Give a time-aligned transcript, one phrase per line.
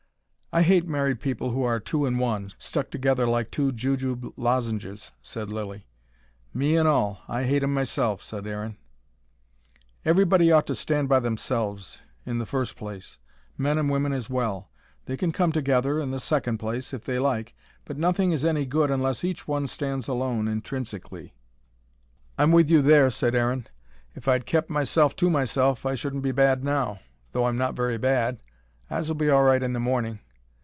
[0.53, 5.13] "I hate married people who are two in one stuck together like two jujube lozenges,"
[5.21, 5.87] said Lilly.
[6.53, 7.21] "Me an' all.
[7.29, 8.75] I hate 'em myself," said Aaron.
[10.03, 13.17] "Everybody ought to stand by themselves, in the first place
[13.57, 14.69] men and women as well.
[15.05, 17.55] They can come together, in the second place, if they like.
[17.85, 21.33] But nothing is any good unless each one stands alone, intrinsically."
[22.37, 23.67] "I'm with you there," said Aaron.
[24.15, 26.99] "If I'd kep' myself to myself I shouldn't be bad now
[27.31, 28.41] though I'm not very bad.
[28.89, 30.19] I s'll be all right in the morning.